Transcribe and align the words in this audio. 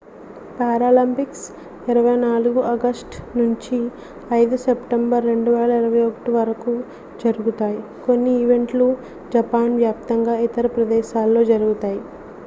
Paralympics 0.53 1.43
24 1.87 2.23
August 2.69 3.17
నుంచి 3.33 3.77
5 4.31 4.59
September 4.63 5.27
2021 5.29 6.01
వరకు 6.37 6.73
జరుగుతాయి 7.21 7.79
కొన్ని 8.07 8.33
ఈవెంట్లు 8.41 8.87
జపాన్ 9.31 9.77
వ్యాప్తంగా 9.81 10.35
ఇతర 10.47 10.67
ప్రదేశాల్లో 10.77 11.43
జరుగుతాయి 11.51 12.01